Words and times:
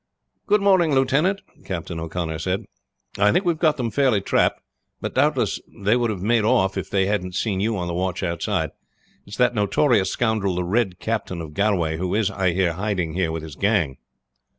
"Good 0.47 0.61
morning, 0.61 0.95
lieutenant," 0.95 1.41
Captain 1.63 1.99
O'Connor 1.99 2.39
said. 2.39 2.65
"I 3.19 3.31
think 3.31 3.45
we 3.45 3.51
have 3.51 3.59
got 3.59 3.77
them 3.77 3.91
fairly 3.91 4.19
trapped; 4.19 4.59
but 4.99 5.13
doubtless 5.13 5.59
they 5.77 5.95
would 5.95 6.09
have 6.09 6.23
made 6.23 6.43
off 6.43 6.75
if 6.75 6.89
they 6.89 7.05
hadn't 7.05 7.35
seen 7.35 7.59
you 7.59 7.77
on 7.77 7.85
the 7.85 7.93
watch 7.93 8.23
outside. 8.23 8.71
It's 9.27 9.37
that 9.37 9.53
notorious 9.53 10.09
scoundrel 10.09 10.55
the 10.55 10.63
Red 10.63 10.97
Captain 10.97 11.39
of 11.39 11.53
Galway 11.53 11.97
who 11.99 12.15
is, 12.15 12.31
I 12.31 12.49
hear, 12.53 12.73
hiding 12.73 13.13
here 13.13 13.31
with 13.31 13.43
his 13.43 13.55
gang." 13.55 13.99